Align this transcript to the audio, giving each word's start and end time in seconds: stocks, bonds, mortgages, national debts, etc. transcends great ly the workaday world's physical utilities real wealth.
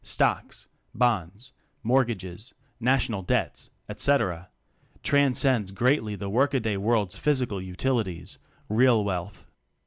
stocks, 0.03 0.67
bonds, 0.95 1.53
mortgages, 1.83 2.55
national 2.79 3.21
debts, 3.21 3.69
etc. 3.87 4.49
transcends 5.03 5.71
great 5.71 6.01
ly 6.01 6.15
the 6.15 6.27
workaday 6.27 6.75
world's 6.75 7.19
physical 7.19 7.61
utilities 7.61 8.39
real 8.67 9.03
wealth. 9.05 9.45